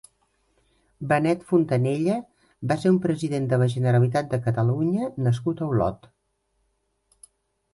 Benet 1.09 1.43
Fontanella 1.51 2.15
va 2.71 2.77
ser 2.85 2.93
un 2.93 2.97
president 3.03 3.45
de 3.51 3.59
la 3.65 3.67
Generalitat 3.75 4.33
de 4.33 4.41
Catalunya 4.47 5.11
nascut 5.27 5.63
a 5.63 5.69
Olot. 5.75 6.09